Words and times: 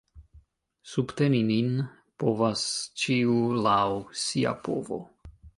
Subteni 0.93 1.41
nin 1.49 1.69
povas 2.25 2.65
ĉiu 3.05 3.37
laŭ 3.69 3.87
sia 4.27 4.59
povo. 4.71 5.03